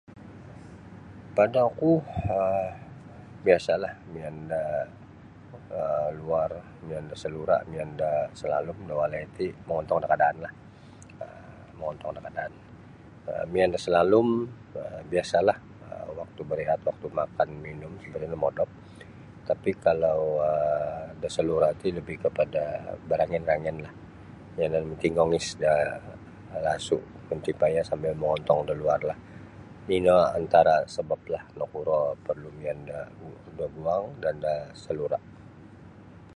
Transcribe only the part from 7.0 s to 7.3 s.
da